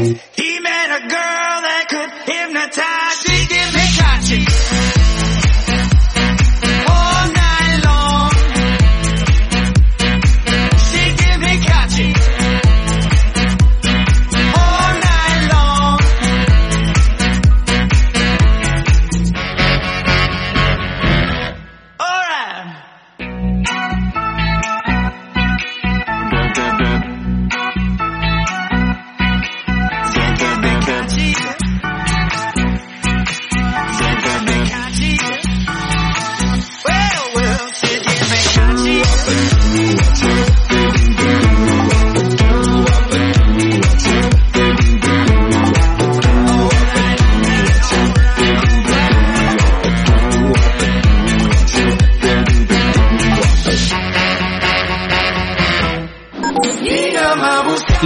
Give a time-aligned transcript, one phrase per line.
[0.00, 3.09] He met a girl that could hypnotize.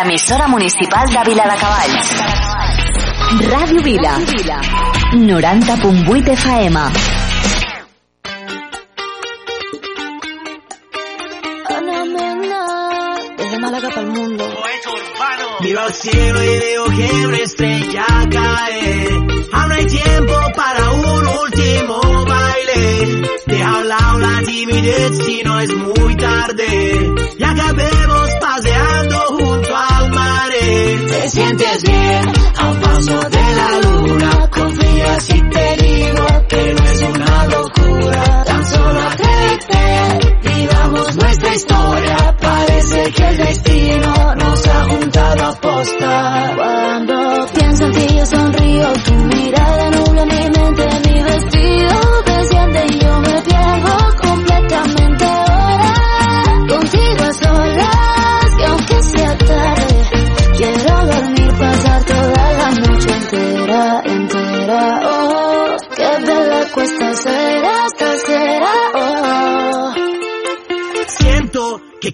[0.00, 2.08] la emissora municipal de Vila de Cavalls.
[3.52, 4.14] Ràdio Vila.
[5.12, 6.76] 90.8 FM.
[11.76, 12.62] Ana Mena,
[13.36, 14.44] desde Málaga para el mundo.
[14.54, 15.46] Poeta urbano.
[15.60, 18.79] Miro al cielo y veo que una estrella cae.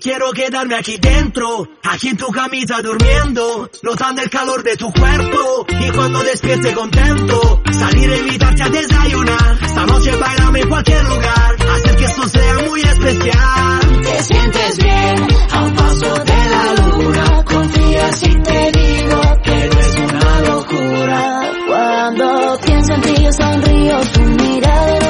[0.07, 5.67] Quiero quedarme aquí dentro, aquí en tu camisa durmiendo, notando el calor de tu cuerpo
[5.69, 11.57] y cuando despierte contento, salir a invitarte a desayunar, esta noche bailame en cualquier lugar,
[11.75, 14.01] hacer que esto sea muy especial.
[14.03, 19.81] Te sientes bien a un paso de la luna, confía si te digo que no
[19.81, 21.51] es una locura.
[21.67, 25.06] Cuando pienso en ti yo sonrío, tu mirada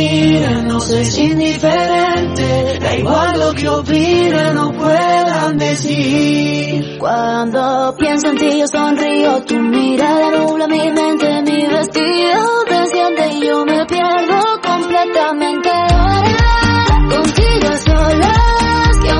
[0.00, 2.78] miren, nos es indiferente.
[2.80, 6.98] Da igual lo que opinen o puedan decir.
[6.98, 13.46] Cuando pienso en ti yo sonrío, tu mirada nubla mi mente, mi vestido desciende y
[13.46, 14.38] yo me pierdo
[14.70, 16.38] completamente ahora.
[17.14, 19.12] Contigo a solas, que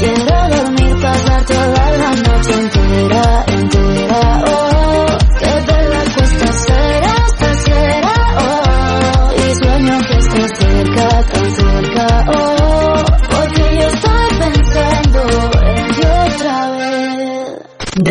[0.00, 3.57] quiero dormir, pasar toda la noche entera.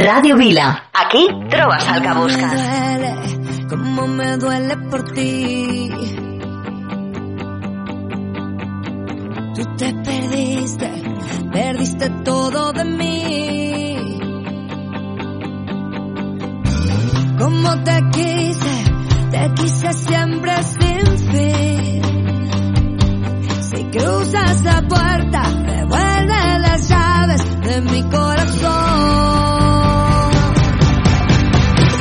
[0.07, 0.89] Ràdio Vila.
[0.93, 3.11] Aquí trobes el que duele,
[3.67, 5.89] como me duele por ti.
[9.53, 10.89] Tú te perdiste,
[11.51, 13.97] perdiste todo de mí.
[17.37, 18.75] Como te quise,
[19.31, 22.01] te quise siempre sin fin.
[23.61, 29.66] Si cruzas la puerta, devuelve las llaves de mi corazón.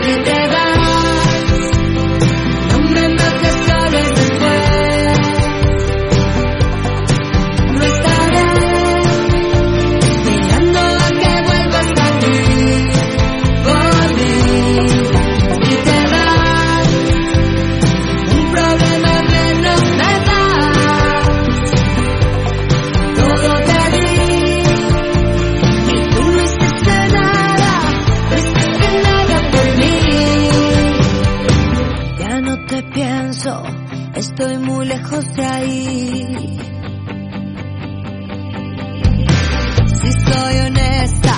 [0.06, 0.14] you.
[0.14, 0.55] ever
[35.22, 36.58] de ahí.
[39.86, 41.34] Si soy honesta,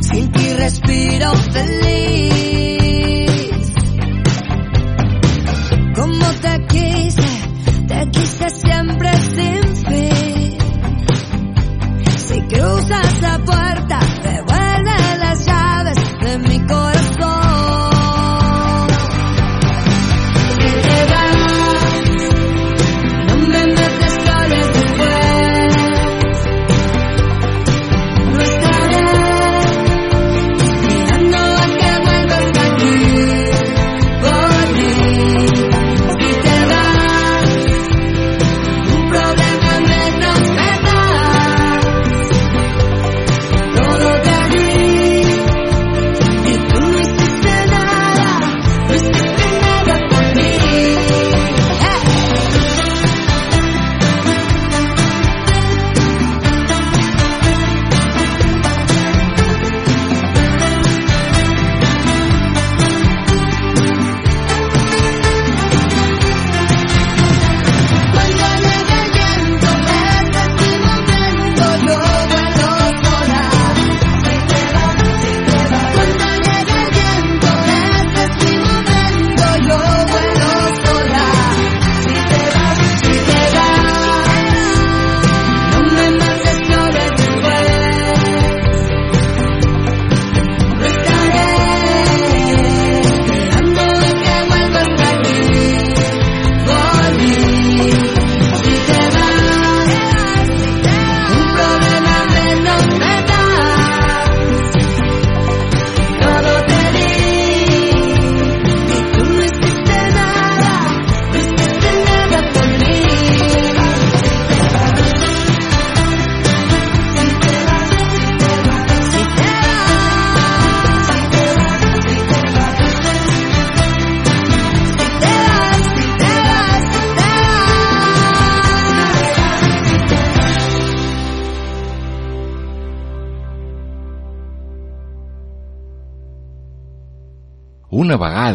[0.00, 1.70] sin ti respiro feliz.
[5.94, 7.28] Como te quise,
[7.86, 8.89] te quise siempre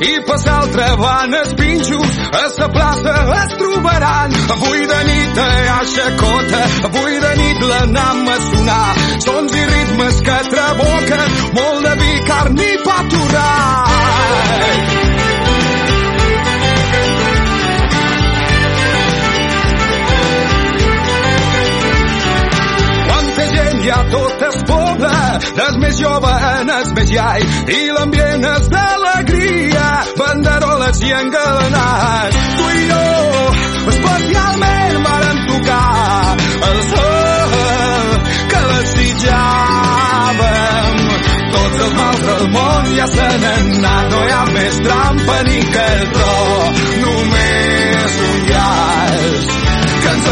[0.00, 2.18] I pas altra van els pinxos.
[2.32, 4.36] A la plaça es trobaran.
[4.56, 8.94] Avui de nit a Xacota avui de nit l'anam a sonar.
[9.26, 12.98] Sons i ritmes que traboquen molt de vi, carn i pa
[23.86, 25.10] hi ha tot el poble,
[25.56, 29.84] des més jove en el més iai, i l'ambient és d'alegria,
[30.18, 32.38] banderoles i engalanats.
[32.56, 33.04] Tu i jo,
[33.92, 36.34] especialment, varen tocar
[36.70, 38.10] el sol
[38.50, 39.30] que desitjàvem.
[41.54, 45.58] Tots els mals del món ja se n'han anat, no hi ha més trampa ni
[45.76, 46.36] que el tro,
[47.06, 49.42] només un llaç
[50.02, 50.26] que ens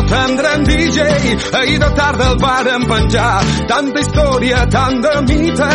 [0.00, 1.00] no tindrem DJ.
[1.52, 3.40] Ahir de tarda el varen penjar.
[3.68, 5.70] Tanta història, tant de mite.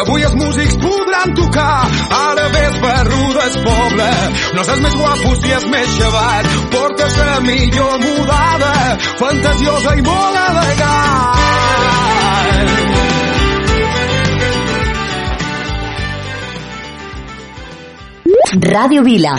[0.00, 1.86] Avui els músics podran tocar.
[2.10, 4.10] Ara ves barruda es poble.
[4.54, 6.44] No saps més guapo si és més xavat.
[6.70, 8.74] Portes la millor mudada.
[9.18, 11.38] Fantasiosa i molt elegant.
[18.50, 19.38] Ràdio Vila.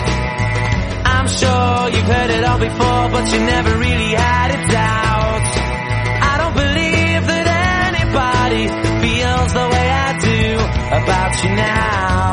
[1.41, 5.47] Sure you've heard it all before, but you never really had it out.
[6.29, 7.47] I don't believe that
[7.89, 8.67] anybody
[9.01, 10.41] feels the way I do
[11.01, 12.30] about you now.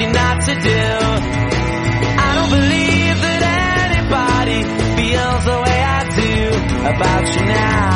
[0.00, 0.82] You're not to do.
[2.24, 3.40] I don't believe that
[3.88, 4.60] anybody
[4.96, 6.34] feels the way I do
[6.92, 7.91] about you now.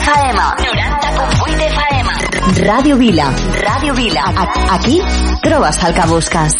[0.00, 0.38] FM.
[0.64, 2.08] 90.8 FM.
[2.66, 3.26] Ràdio Vila.
[3.66, 4.24] Ràdio Vila.
[4.72, 5.00] Aquí
[5.44, 6.56] trobes el que busques.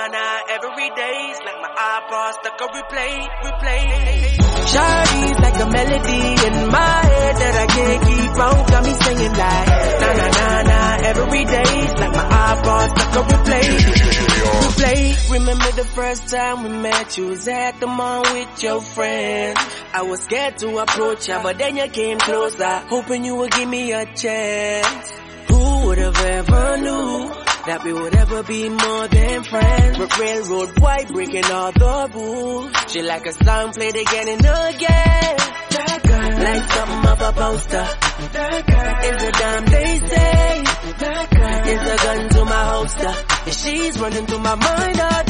[0.00, 4.40] Na na na na every day's like my iPod stuck on replay, replay.
[4.70, 8.70] Shawty's like a melody in my head that I can't keep out.
[8.70, 9.68] Got me singing like
[10.00, 13.68] na na na na every day's like my iPod stuck on replay,
[14.62, 15.30] replay.
[15.32, 17.18] Remember the first time we met?
[17.18, 19.60] You was at the mall with your friends.
[19.92, 23.68] I was scared to approach ya, but then you came closer, hoping you would give
[23.68, 25.12] me a chance.
[25.48, 29.98] Who would have ever knew that we would ever be more than friends?
[29.98, 32.72] But railroad white breaking all the rules.
[32.88, 35.36] She like a song played again and again.
[35.70, 37.86] That girl, like something of a poster.
[38.32, 40.64] That girl is a damn they say.
[40.98, 43.14] That girl is a gun to my holster.
[43.46, 45.29] And she's running through my mind all day.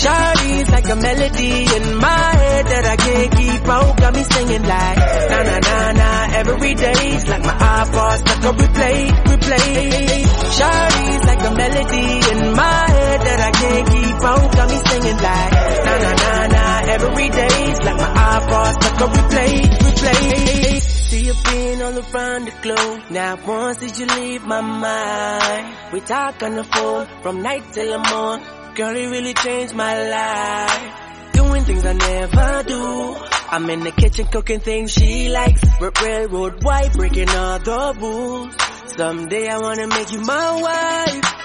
[0.00, 3.96] Shawty's like a melody in my head that I can't keep out.
[3.98, 4.98] Got me singing like
[5.30, 10.24] na na na na every day's like my iPod stuck on replay, replay.
[10.56, 14.56] Shawty's like a melody in my head that I can't keep out.
[14.56, 15.52] Got me singing like
[15.86, 19.52] na na na na every day's like my iPod stuck on replay,
[19.84, 20.99] replay.
[21.10, 23.02] See you being all around the globe.
[23.10, 25.92] Now once did you leave my mind?
[25.92, 28.46] We talk on the phone from night till the morning.
[28.76, 31.32] Girl, it really changed my life.
[31.32, 33.16] Doing things I never do.
[33.50, 35.62] I'm in the kitchen cooking things she likes.
[35.80, 38.54] Railroad white, breaking all the rules.
[38.96, 41.40] Someday I wanna make you my wife.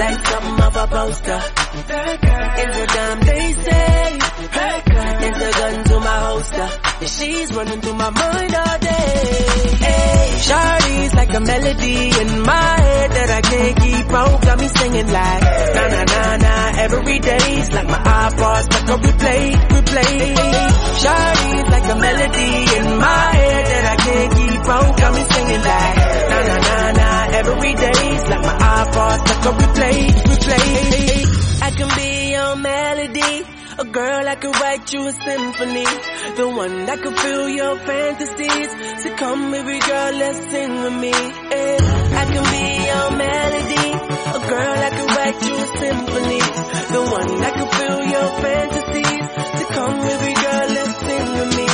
[0.00, 1.40] Like something of a poster.
[2.60, 4.16] Is a damn they say.
[5.28, 6.68] Is a gun to my holster.
[7.00, 9.12] And she's running through my mind all day.
[9.84, 14.40] Hey, Shawty's like a melody in my head that I can't keep out.
[14.40, 15.42] Got me singing like
[15.76, 20.18] na na na na every day's like my iPod stuck on replay, replay.
[21.02, 24.96] Shawty's like a melody in my head that I can't keep out.
[24.96, 25.99] Got me singing like
[34.00, 35.84] Girl, I could write you a symphony.
[36.40, 38.70] The one that could fill your fantasies.
[39.02, 41.10] So come, every girl, let's sing with me.
[41.10, 42.20] Yeah.
[42.20, 43.88] I can be your melody.
[44.36, 46.42] A girl, I could write you a symphony.
[46.96, 49.20] The one that could fill your fantasies.
[49.60, 51.66] So come, every girl, let's sing with me.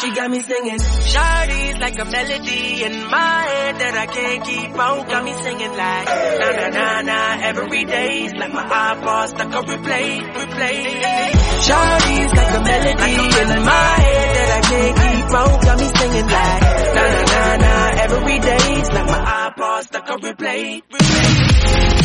[0.00, 4.70] She got me singing, Shardy like a melody in my head that I can't keep
[4.78, 5.08] out.
[5.08, 6.06] Got me singing like
[6.40, 10.78] na na na na every day's like my iPod stuck on replay, replay.
[11.66, 15.62] Shawty's like a melody in my head that I can't keep out.
[15.64, 16.62] Got me singing like
[16.96, 21.49] na na na na every day's like my iPod stuck on replay, replay.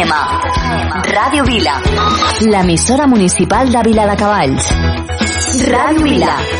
[0.00, 1.12] FM.
[1.12, 1.74] Ràdio Vila.
[2.40, 4.72] L'emissora municipal de Vila de Cavalls.
[5.68, 6.59] Ràdio Vila.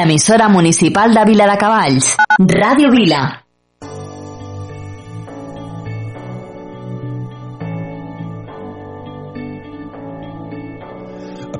[0.00, 3.44] l'emissora municipal de Vila de Cavalls, Ràdio Vila.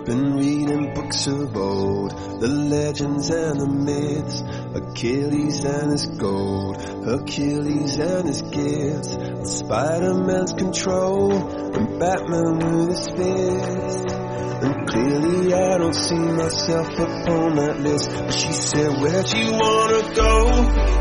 [0.06, 2.10] Been reading books of old,
[2.40, 4.42] the legends and the myths,
[4.74, 11.30] Achilles and his gold, achilles and his gifts, Spider-Man's control,
[11.76, 14.29] and Batman with his fist.
[14.62, 18.10] And clearly I don't see myself upon that list.
[18.10, 20.50] But she said, where'd you wanna go?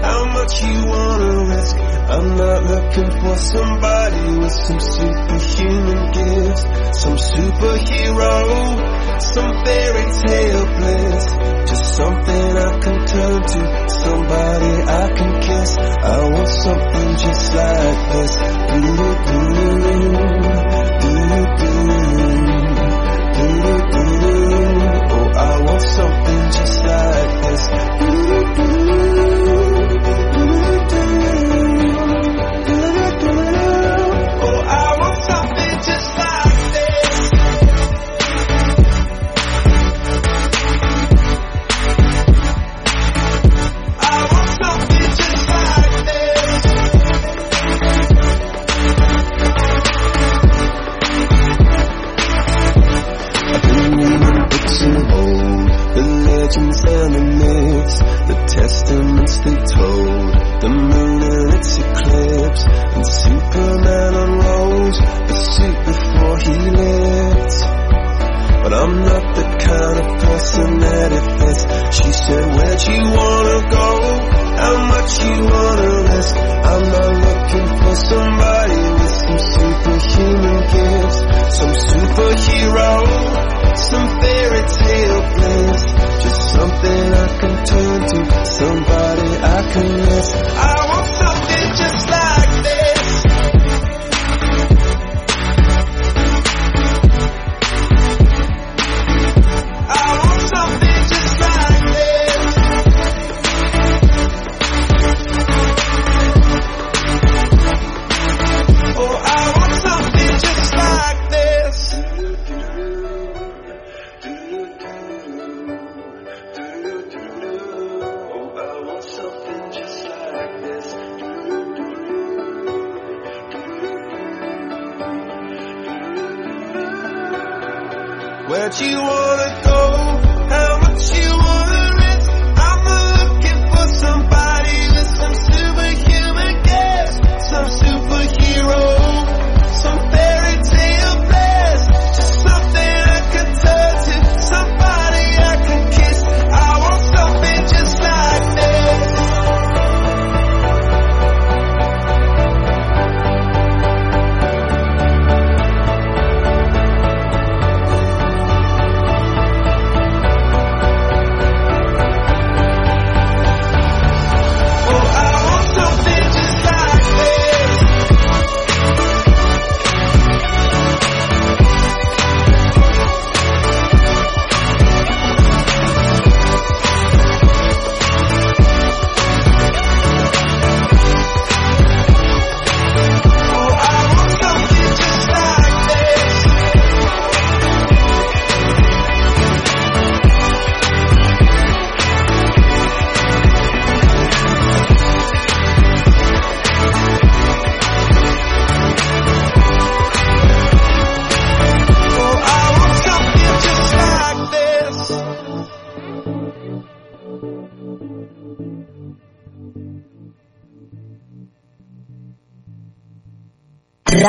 [0.02, 1.76] How much you wanna risk?
[2.10, 6.64] I'm not looking for somebody with some superhuman gifts
[6.98, 8.42] Some superhero,
[9.22, 11.26] some fairy tale bliss.
[11.70, 15.78] Just something I can turn to, somebody I can kiss.
[15.78, 18.34] I want something just like this.
[25.80, 28.49] something just like this.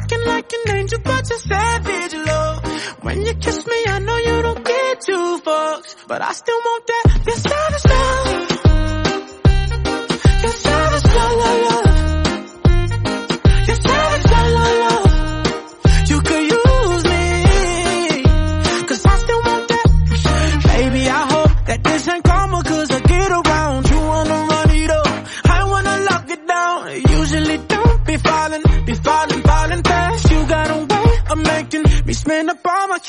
[0.00, 2.64] looking like an angel, but you're savage, love.
[3.02, 6.86] When you kiss me, I know you don't get two fucks, but I still want
[6.86, 8.49] that, that savage love.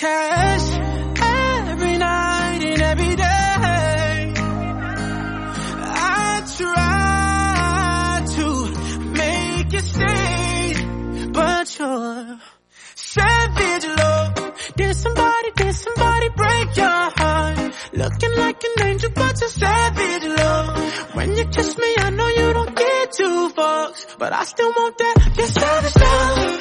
[0.01, 0.67] cash
[1.69, 4.33] every night and every day.
[6.17, 8.47] I try to
[9.19, 12.39] make it stay, but you're
[12.95, 14.33] savage love.
[14.75, 17.75] Did somebody, did somebody break your heart?
[17.93, 21.15] Looking like an angel, but you're savage love.
[21.15, 24.97] When you kiss me, I know you don't get two fucks, but I still want
[24.97, 26.61] that, that savage love.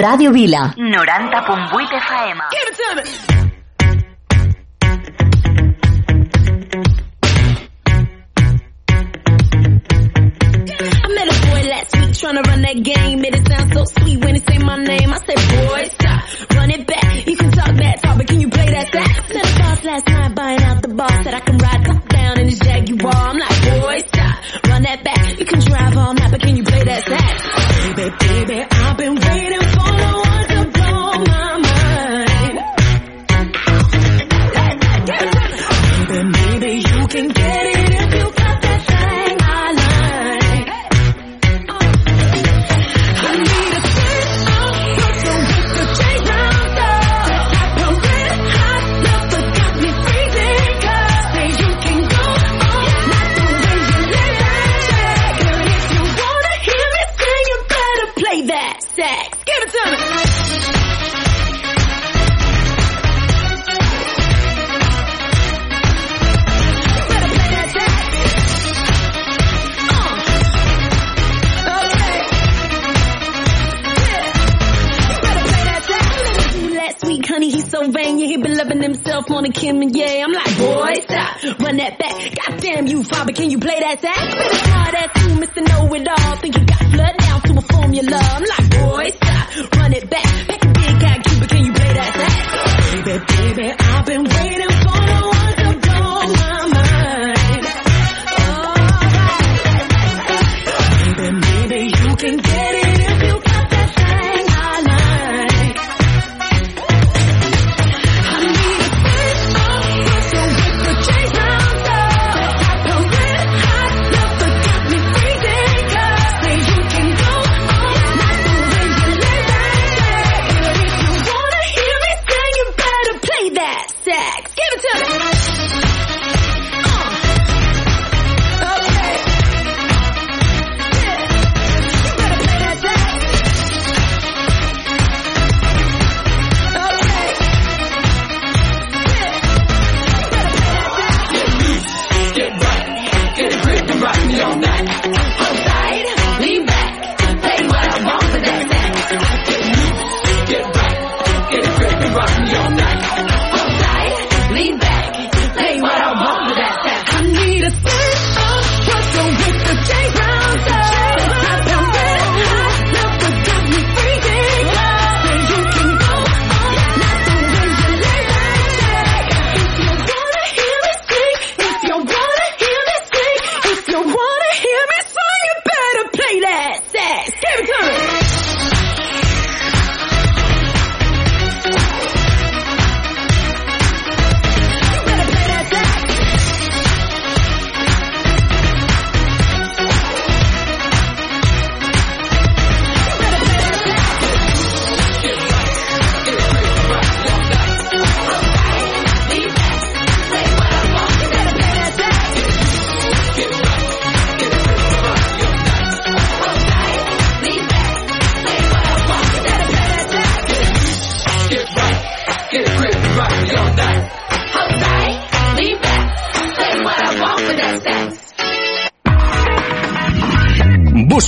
[0.00, 0.74] Radio Vila.
[0.76, 3.40] 90.8 FM.
[9.72, 13.24] I met a boy last week trying to run that game.
[13.24, 15.12] It sound so sweet when he said my name.
[15.12, 15.38] I said,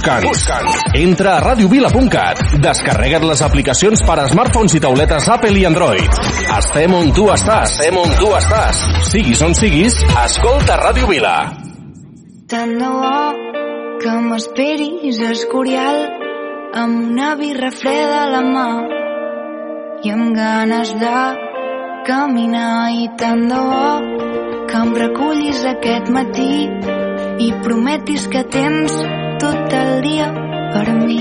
[0.02, 0.24] Busca'ns.
[0.26, 0.78] Busca'ns.
[0.98, 2.40] Entra a radiovila.cat.
[2.58, 6.16] Descarrega't les aplicacions per a smartphones i tauletes Apple i Android.
[6.56, 7.76] Estem on tu estàs.
[7.76, 8.80] Estem on tu estàs.
[9.12, 11.36] Siguis on siguis, escolta Ràdio Vila.
[12.50, 13.22] Tant de bo
[14.02, 16.02] que m'esperis a Escorial
[16.82, 18.68] amb una birra freda a la mà
[20.02, 21.16] i amb ganes de
[22.10, 23.90] caminar i tant de bo
[24.66, 26.54] que em recullis aquest matí
[27.38, 28.98] i prometis que tens
[29.42, 30.26] tot el dia
[30.72, 31.18] per mi.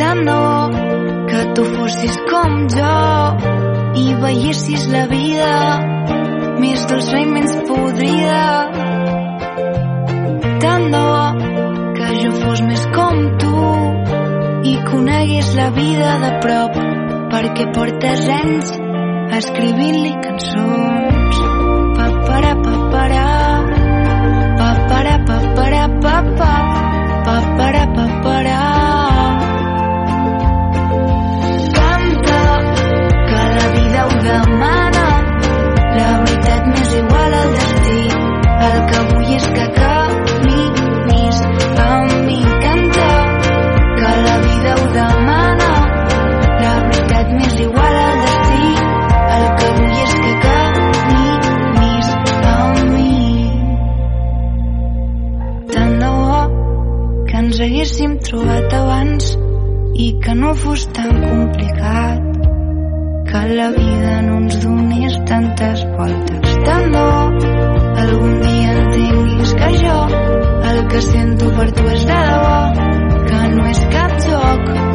[0.00, 0.58] Tant de bo
[1.30, 2.96] que tu fossis com jo
[4.02, 5.52] i veiessis la vida
[6.60, 8.42] més dolça i menys podrida.
[10.66, 11.24] Tant de bo
[11.96, 13.54] que jo fos més com tu
[14.68, 16.76] i conegués la vida de prop
[17.32, 18.76] perquè portes anys
[19.40, 21.42] escrivint-li cançons.
[21.96, 23.51] Papara, papara, papara,
[34.32, 35.06] demana,
[35.96, 38.02] la veritat m'és igual al destí,
[38.68, 41.40] el que vull és que caminis
[41.86, 42.38] amb mi.
[42.64, 43.10] Canta,
[43.98, 45.70] que la vida ho demana,
[46.62, 48.72] la veritat m'és igual al destí,
[49.36, 52.10] el que vull és que caminis
[52.54, 53.20] amb mi.
[55.76, 56.42] Tant de bo
[57.28, 59.32] que ens haguéssim trobat abans
[60.08, 62.21] i que no fos tan complicat
[63.48, 66.56] la vida no ens donés tantes voltes.
[66.66, 67.08] Tant bo
[68.04, 69.98] algun dia entenguis que jo
[70.70, 72.58] el que sento per tu és de debò,
[73.28, 74.72] que no és cap joc,